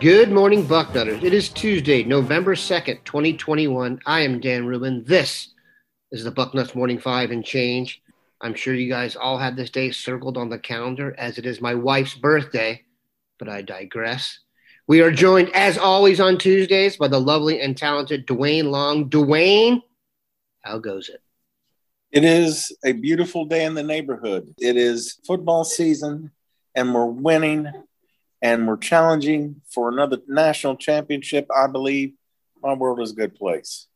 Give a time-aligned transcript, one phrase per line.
[0.00, 1.22] Good morning, Bucknutters.
[1.22, 4.00] It is Tuesday, November 2nd, 2021.
[4.06, 5.04] I am Dan Rubin.
[5.04, 5.52] This
[6.10, 8.00] is the Bucknuts Morning Five and Change.
[8.40, 11.60] I'm sure you guys all had this day circled on the calendar as it is
[11.60, 12.82] my wife's birthday,
[13.38, 14.38] but I digress.
[14.86, 19.10] We are joined, as always, on Tuesdays by the lovely and talented Dwayne Long.
[19.10, 19.82] Dwayne,
[20.62, 21.20] how goes it?
[22.10, 24.54] It is a beautiful day in the neighborhood.
[24.56, 26.30] It is football season,
[26.74, 27.70] and we're winning
[28.42, 32.14] and we're challenging for another national championship, I believe
[32.62, 33.86] my world is a good place.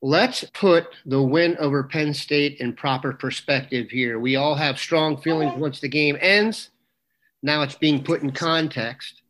[0.00, 4.20] Let's put the win over Penn State in proper perspective here.
[4.20, 6.70] We all have strong feelings once the game ends.
[7.42, 9.22] Now it's being put in context.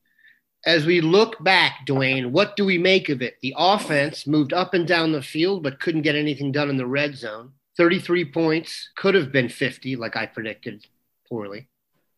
[0.66, 3.36] As we look back, Dwayne, what do we make of it?
[3.40, 6.86] The offense moved up and down the field, but couldn't get anything done in the
[6.86, 7.52] red zone.
[7.78, 10.84] 33 points could have been 50, like I predicted
[11.28, 11.68] poorly.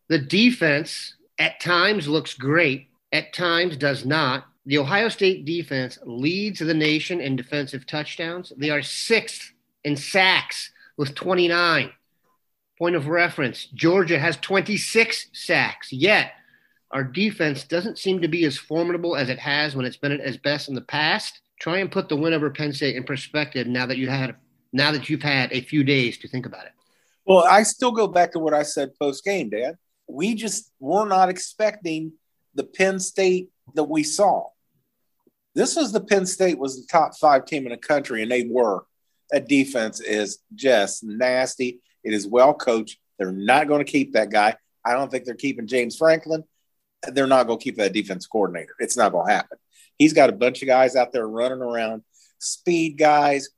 [0.09, 4.45] The defense at times looks great, at times does not.
[4.67, 8.53] The Ohio State defense leads the nation in defensive touchdowns.
[8.55, 9.51] They are sixth
[9.83, 11.89] in sacks with 29.
[12.77, 16.33] Point of reference Georgia has 26 sacks, yet
[16.91, 20.19] our defense doesn't seem to be as formidable as it has when it's been at
[20.19, 21.41] its best in the past.
[21.59, 24.35] Try and put the win over Penn State in perspective now that you had
[24.73, 26.73] now that you've had a few days to think about it.
[27.25, 29.79] Well, I still go back to what I said post game, Dan
[30.11, 32.13] we just were not expecting
[32.55, 34.47] the Penn State that we saw.
[35.55, 38.43] This was the Penn State was the top five team in the country, and they
[38.43, 38.85] were.
[39.31, 41.79] That defense is just nasty.
[42.03, 42.97] It is well coached.
[43.17, 44.55] They're not going to keep that guy.
[44.83, 46.43] I don't think they're keeping James Franklin.
[47.07, 48.73] They're not going to keep that defense coordinator.
[48.79, 49.57] It's not going to happen.
[49.97, 52.03] He's got a bunch of guys out there running around,
[52.39, 53.49] speed guys,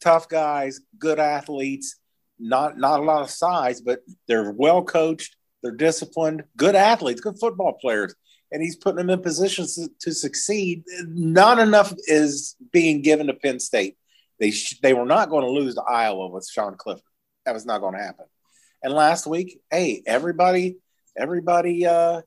[0.00, 1.96] tough guys, good athletes.
[2.38, 5.36] Not not a lot of size, but they're well coached.
[5.62, 8.14] They're disciplined, good athletes, good football players,
[8.52, 10.84] and he's putting them in positions to, to succeed.
[11.06, 13.96] Not enough is being given to Penn State.
[14.38, 17.02] They sh- they were not going to lose to Iowa with Sean Clifford.
[17.44, 18.26] That was not going to happen.
[18.82, 20.76] And last week, hey, everybody,
[21.16, 22.22] everybody uh,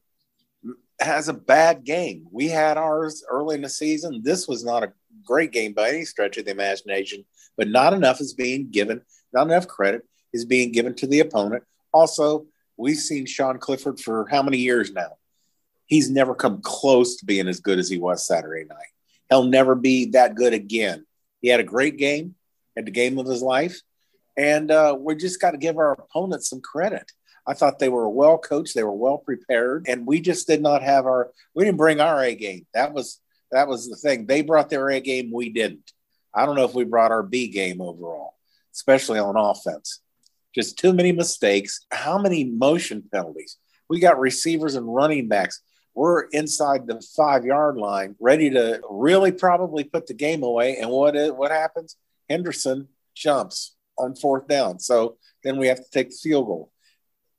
[1.00, 2.26] has a bad game.
[2.32, 4.22] We had ours early in the season.
[4.24, 4.94] This was not a
[5.26, 7.26] great game by any stretch of the imagination,
[7.58, 9.02] but not enough is being given.
[9.34, 10.04] Not enough credit
[10.34, 11.64] is being given to the opponent.
[11.94, 12.46] Also,
[12.82, 15.12] We've seen Sean Clifford for how many years now?
[15.86, 18.88] He's never come close to being as good as he was Saturday night.
[19.30, 21.06] He'll never be that good again.
[21.42, 22.34] He had a great game,
[22.76, 23.80] had the game of his life,
[24.36, 27.12] and uh, we just got to give our opponents some credit.
[27.46, 30.82] I thought they were well coached, they were well prepared, and we just did not
[30.82, 31.30] have our.
[31.54, 32.66] We didn't bring our A game.
[32.74, 33.20] That was
[33.52, 34.26] that was the thing.
[34.26, 35.92] They brought their A game, we didn't.
[36.34, 38.34] I don't know if we brought our B game overall,
[38.74, 40.02] especially on offense
[40.54, 41.86] just too many mistakes.
[41.92, 43.58] How many motion penalties?
[43.90, 45.62] We got receivers and running backs.
[45.94, 50.78] We're inside the five yard line, ready to really probably put the game away.
[50.78, 51.98] And what what happens?
[52.30, 54.80] Henderson jumps on fourth down.
[54.80, 56.72] So then we have to take the field goal.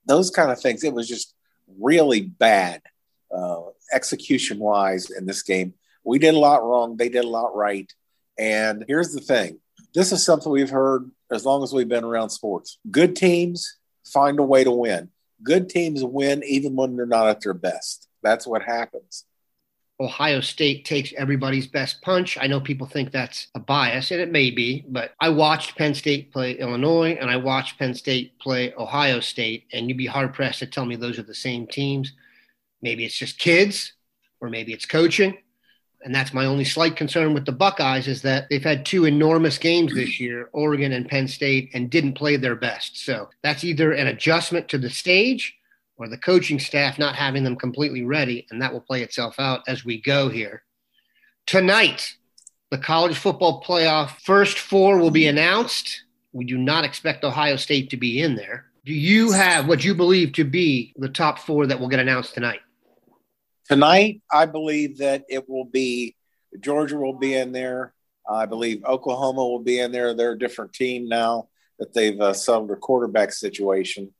[0.06, 0.84] Those kind of things.
[0.84, 1.34] It was just
[1.78, 2.82] really bad
[3.34, 3.60] uh,
[3.92, 5.74] execution wise in this game.
[6.04, 6.96] We did a lot wrong.
[6.96, 7.90] They did a lot right.
[8.38, 9.60] And here's the thing
[9.94, 12.78] this is something we've heard as long as we've been around sports.
[12.90, 15.10] Good teams find a way to win.
[15.42, 18.08] Good teams win even when they're not at their best.
[18.22, 19.24] That's what happens.
[20.00, 22.36] Ohio State takes everybody's best punch.
[22.40, 25.94] I know people think that's a bias, and it may be, but I watched Penn
[25.94, 30.34] State play Illinois and I watched Penn State play Ohio State, and you'd be hard
[30.34, 32.12] pressed to tell me those are the same teams.
[32.80, 33.92] Maybe it's just kids,
[34.40, 35.38] or maybe it's coaching.
[36.04, 39.56] And that's my only slight concern with the Buckeyes is that they've had two enormous
[39.56, 43.04] games this year, Oregon and Penn State, and didn't play their best.
[43.04, 45.56] So that's either an adjustment to the stage
[45.96, 49.60] or the coaching staff not having them completely ready, and that will play itself out
[49.68, 50.64] as we go here.
[51.46, 52.16] Tonight,
[52.70, 56.04] the college football playoff first four will be announced.
[56.32, 58.66] We do not expect Ohio State to be in there.
[58.84, 62.34] Do you have what you believe to be the top four that will get announced
[62.34, 62.60] tonight?
[63.68, 66.16] Tonight, I believe that it will be
[66.60, 67.94] Georgia will be in there.
[68.28, 70.14] I believe Oklahoma will be in there.
[70.14, 71.48] They're a different team now
[71.78, 74.12] that they've uh, solved their quarterback situation.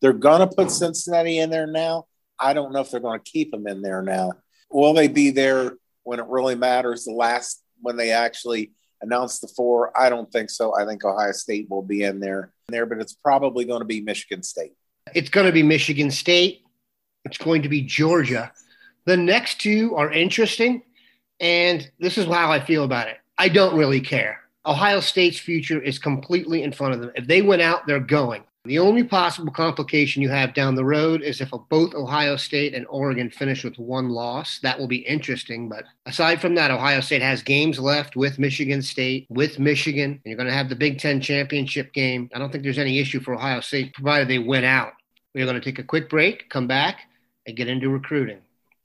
[0.00, 2.06] They're going to put Cincinnati in there now.
[2.38, 4.32] I don't know if they're going to keep them in there now.
[4.70, 5.74] Will they be there
[6.04, 7.04] when it really matters?
[7.04, 10.74] The last when they actually announce the four, I don't think so.
[10.74, 14.00] I think Ohio State will be in there, there, but it's probably going to be
[14.00, 14.72] Michigan State.
[15.14, 16.62] It's going to be Michigan State.
[17.24, 18.52] It's going to be Georgia.
[19.10, 20.84] The next two are interesting,
[21.40, 23.16] and this is how I feel about it.
[23.38, 24.38] I don't really care.
[24.64, 27.10] Ohio State's future is completely in front of them.
[27.16, 28.44] If they went out, they're going.
[28.66, 32.86] The only possible complication you have down the road is if both Ohio State and
[32.88, 34.60] Oregon finish with one loss.
[34.60, 35.68] That will be interesting.
[35.68, 40.20] But aside from that, Ohio State has games left with Michigan State, with Michigan, and
[40.24, 42.30] you're going to have the Big Ten championship game.
[42.32, 44.92] I don't think there's any issue for Ohio State, provided they win out.
[45.34, 47.00] We're going to take a quick break, come back,
[47.44, 48.42] and get into recruiting.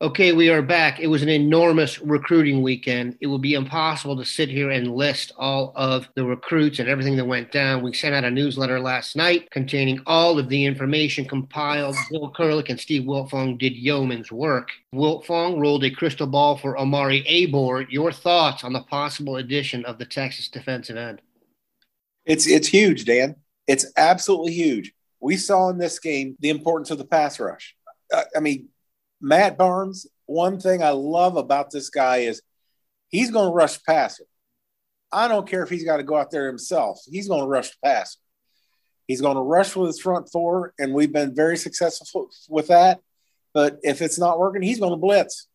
[0.00, 1.00] Okay, we are back.
[1.00, 3.18] It was an enormous recruiting weekend.
[3.20, 7.16] It would be impossible to sit here and list all of the recruits and everything
[7.16, 7.82] that went down.
[7.82, 11.96] We sent out a newsletter last night containing all of the information compiled.
[12.12, 14.70] Bill Kurelic and Steve Wiltfong did yeoman's work.
[14.94, 17.84] Wiltfong rolled a crystal ball for Omari Abor.
[17.90, 21.20] Your thoughts on the possible addition of the Texas defensive end?
[22.24, 23.34] It's it's huge, Dan.
[23.66, 24.92] It's absolutely huge.
[25.18, 27.74] We saw in this game the importance of the pass rush.
[28.14, 28.68] Uh, I mean,
[29.20, 32.42] Matt Barnes, one thing I love about this guy is
[33.08, 34.24] he's going to rush passer.
[35.10, 37.00] I don't care if he's got to go out there himself.
[37.10, 38.18] He's going to rush passer.
[39.06, 43.00] He's going to rush with his front four, and we've been very successful with that.
[43.54, 45.48] But if it's not working, he's going to blitz.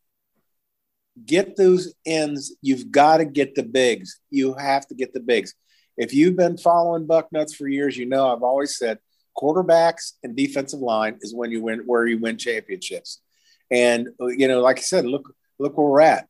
[1.24, 2.56] Get those ends.
[2.62, 4.20] You've got to get the bigs.
[4.32, 5.54] You have to get the bigs.
[5.96, 8.98] If you've been following Bucknuts for years, you know I've always said
[9.38, 13.22] quarterbacks and defensive line is when you win where you win championships.
[13.74, 16.28] And you know, like I said, look look where we're at,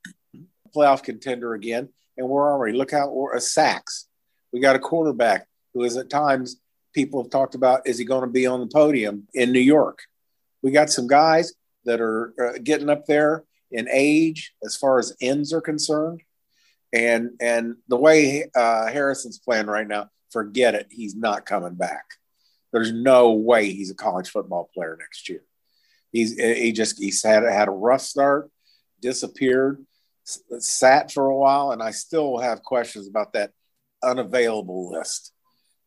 [0.74, 1.90] playoff contender again.
[2.18, 2.72] And where are we?
[2.72, 4.08] Look how we're a sacks.
[4.54, 6.58] We got a quarterback who is at times
[6.94, 10.00] people have talked about is he going to be on the podium in New York?
[10.62, 11.54] We got some guys
[11.86, 16.22] that are uh, getting up there in age as far as ends are concerned.
[16.94, 20.88] And and the way uh, Harrison's playing right now, forget it.
[20.92, 22.06] He's not coming back.
[22.72, 25.44] There's no way he's a college football player next year.
[26.14, 28.50] He's he just he's had had a rough start,
[29.02, 29.84] disappeared,
[30.60, 33.52] sat for a while, and I still have questions about that
[34.04, 35.34] unavailable list,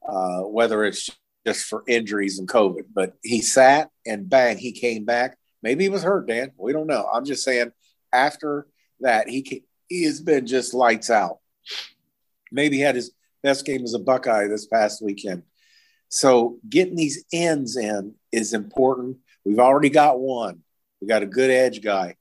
[0.07, 1.09] uh, whether it's
[1.47, 2.87] just for injuries and COVID.
[2.93, 5.39] But he sat and bang, he came back.
[5.63, 6.51] Maybe he was hurt, Dan.
[6.59, 7.09] We don't know.
[7.13, 7.71] I'm just saying
[8.13, 8.67] after
[9.01, 11.39] that, he he has been just lights out.
[12.51, 13.13] Maybe had his
[13.45, 15.45] best game as a Buckeye this past weekend.
[16.09, 19.19] So getting these ends in is important.
[19.47, 20.63] We've already got one.
[21.01, 22.17] We got a good edge guy.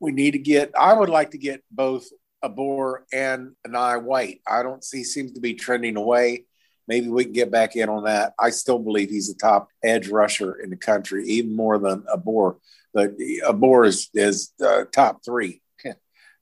[0.00, 0.72] We need to get.
[0.76, 2.08] I would like to get both
[2.42, 4.40] a Abor and Enai White.
[4.44, 6.46] I don't see seems to be trending away.
[6.88, 8.32] Maybe we can get back in on that.
[8.40, 12.18] I still believe he's the top edge rusher in the country, even more than a
[12.18, 12.56] Abor.
[12.92, 15.62] But Abor is is uh, top three.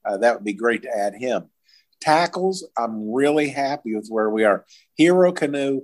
[0.05, 1.43] Uh, that would be great to add him.
[1.99, 4.65] Tackles, I'm really happy with where we are.
[4.95, 5.81] Hero Kanu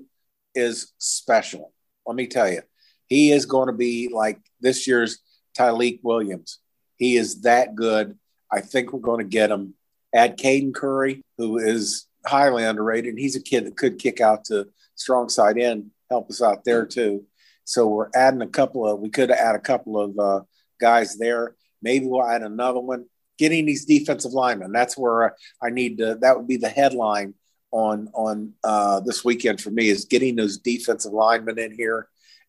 [0.56, 1.74] is special.
[2.08, 2.62] Let me tell you,
[3.08, 5.20] he is going to be like this year's
[5.58, 6.60] Tyleik Williams.
[6.98, 8.18] He is that good.
[8.52, 9.74] I think we're going to get him.
[10.14, 13.18] Add Caden Curry, who is highly underrated.
[13.18, 16.86] He's a kid that could kick out to strong side end, help us out there
[16.86, 17.26] too.
[17.66, 20.42] So we're adding a couple of, we could add a couple of uh,
[20.80, 21.56] guys there.
[21.82, 23.06] Maybe we'll add another one.
[23.38, 24.72] Getting these defensive linemen.
[24.72, 27.34] That's where I need to, that would be the headline
[27.72, 32.08] on on uh, this weekend for me is getting those defensive linemen in here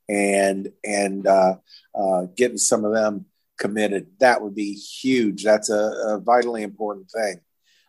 [0.08, 1.56] and and uh,
[1.94, 3.26] uh, getting some of them
[3.58, 4.08] committed.
[4.20, 5.44] That would be huge.
[5.44, 7.40] That's a, a vitally important thing.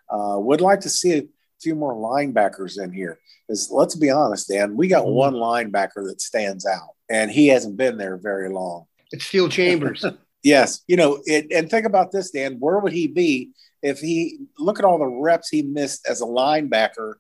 [0.10, 1.28] Uh, would like to see a
[1.62, 3.20] few more linebackers in here.
[3.48, 7.78] Because let's be honest, Dan, we got one linebacker that stands out, and he hasn't
[7.78, 8.86] been there very long.
[9.12, 10.06] It's Steele Chambers.
[10.44, 11.52] yes, you know it.
[11.52, 12.58] And think about this, Dan.
[12.60, 16.26] Where would he be if he look at all the reps he missed as a
[16.26, 17.16] linebacker,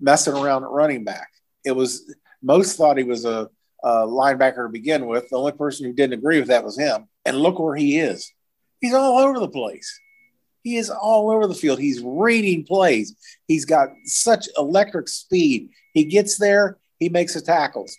[0.00, 1.28] messing around at running back?
[1.64, 3.48] It was most thought he was a
[3.82, 5.28] uh, linebacker to begin with.
[5.28, 7.08] The only person who didn't agree with that was him.
[7.24, 8.32] And look where he is.
[8.80, 10.00] He's all over the place.
[10.62, 11.78] He is all over the field.
[11.78, 13.14] He's reading plays.
[13.46, 15.70] He's got such electric speed.
[15.94, 17.96] He gets there, he makes the tackles.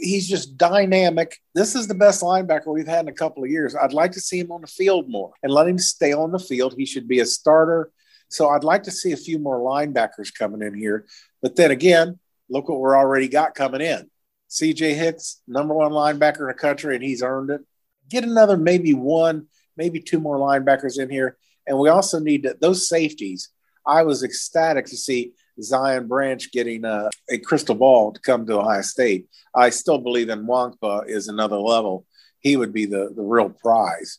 [0.00, 1.38] He's just dynamic.
[1.54, 3.76] This is the best linebacker we've had in a couple of years.
[3.76, 6.38] I'd like to see him on the field more and let him stay on the
[6.40, 6.74] field.
[6.76, 7.92] He should be a starter.
[8.28, 11.06] So I'd like to see a few more linebackers coming in here.
[11.40, 14.10] But then again, look what we're already got coming in.
[14.54, 17.60] CJ Hicks, number one linebacker in the country, and he's earned it.
[18.08, 21.36] Get another maybe one, maybe two more linebackers in here.
[21.66, 23.48] And we also need to, those safeties.
[23.84, 28.60] I was ecstatic to see Zion Branch getting a, a, crystal ball to come to
[28.60, 29.26] Ohio State.
[29.54, 32.06] I still believe in Nwankpa is another level.
[32.38, 34.18] He would be the, the real prize.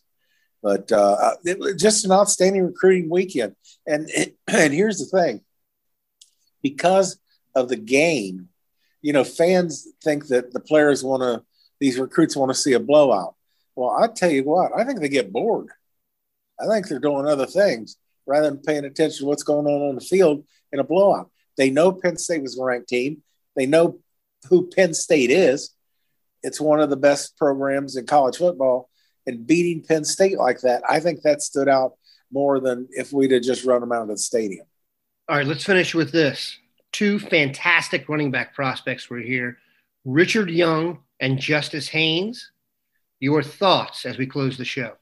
[0.62, 3.56] But uh, it just an outstanding recruiting weekend.
[3.88, 5.42] And, it, and here's the thing
[6.62, 7.20] because
[7.56, 8.50] of the game,
[9.06, 11.44] you know, fans think that the players want to,
[11.80, 13.36] these recruits want to see a blowout.
[13.76, 15.68] Well, I tell you what, I think they get bored.
[16.60, 19.94] I think they're doing other things rather than paying attention to what's going on on
[19.94, 21.30] the field in a blowout.
[21.56, 23.22] They know Penn State was a ranked team.
[23.56, 24.00] They know
[24.50, 25.76] who Penn State is.
[26.42, 28.90] It's one of the best programs in college football.
[29.28, 31.94] And beating Penn State like that, I think that stood out
[32.32, 34.66] more than if we'd have just run them out of the stadium.
[35.30, 36.58] All right, let's finish with this
[36.96, 39.58] two fantastic running back prospects were here
[40.06, 42.52] Richard Young and Justice Haynes.
[43.20, 44.94] Your thoughts as we close the show?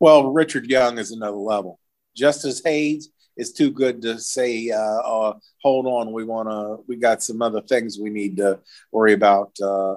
[0.00, 1.78] Well, Richard Young is another level.
[2.16, 6.96] Justice Haynes is too good to say, uh, uh, hold on, we want to, we
[6.96, 8.58] got some other things we need to
[8.90, 9.52] worry about.
[9.62, 9.96] Uh, uh,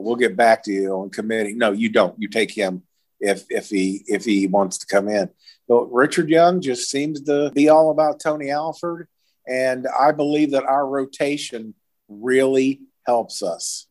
[0.00, 1.58] we'll get back to you on committing.
[1.58, 2.14] No, you don't.
[2.18, 2.82] You take him
[3.20, 5.28] if if he if he wants to come in.
[5.68, 9.08] But Richard Young just seems to be all about Tony Alford
[9.46, 11.74] and I believe that our rotation
[12.08, 13.86] really helps us.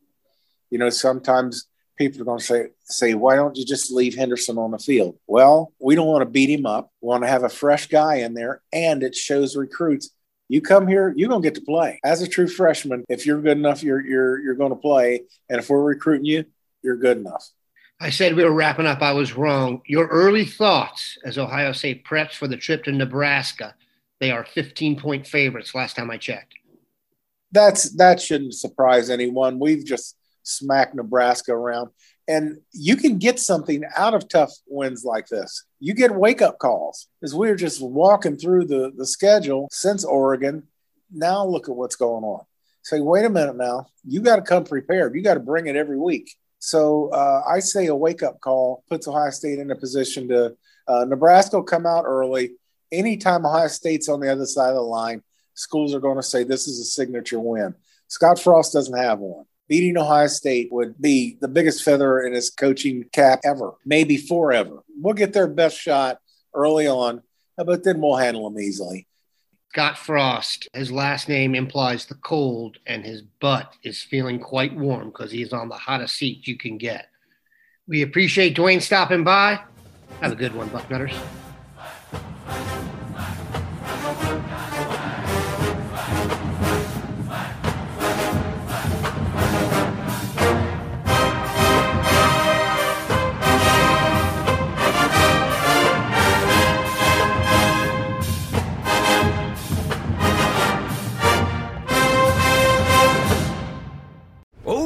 [0.70, 4.58] You know, sometimes people are going to say, say, why don't you just leave Henderson
[4.58, 5.16] on the field?
[5.26, 6.90] Well, we don't want to beat him up.
[7.00, 10.10] We want to have a fresh guy in there, and it shows recruits.
[10.48, 11.98] You come here, you're gonna get to play.
[12.04, 15.22] As a true freshman, if you're good enough, you're you're you're gonna play.
[15.48, 16.44] And if we're recruiting you,
[16.82, 17.48] you're good enough.
[17.98, 19.00] I said we were wrapping up.
[19.00, 19.80] I was wrong.
[19.86, 23.74] Your early thoughts as Ohio State preps for the trip to Nebraska
[24.20, 26.54] they are 15 point favorites last time I checked.
[27.52, 29.58] That's that shouldn't surprise anyone.
[29.58, 31.90] We've just smacked Nebraska around.
[32.26, 35.64] And you can get something out of tough wins like this.
[35.78, 40.04] You get wake up calls as we are just walking through the, the schedule since
[40.04, 40.64] Oregon.
[41.12, 42.44] Now look at what's going on.
[42.82, 43.86] Say, wait a minute now.
[44.04, 45.14] You got to come prepared.
[45.14, 46.34] You got to bring it every week.
[46.58, 50.56] So uh, I say a wake up call puts Ohio State in a position to
[50.88, 52.52] uh, Nebraska will come out early
[52.98, 55.22] anytime Ohio State's on the other side of the line,
[55.54, 57.74] schools are going to say this is a signature win.
[58.08, 59.44] Scott Frost doesn't have one.
[59.68, 64.82] Beating Ohio State would be the biggest feather in his coaching cap ever, maybe forever.
[65.00, 66.18] We'll get their best shot
[66.54, 67.22] early on,
[67.56, 69.06] but then we'll handle them easily.
[69.70, 75.06] Scott Frost, his last name implies the cold, and his butt is feeling quite warm
[75.06, 77.08] because he's on the hottest seat you can get.
[77.88, 79.60] We appreciate Dwayne stopping by.
[80.20, 81.18] Have a good one, Bucknutters.
[82.46, 82.93] Thank you.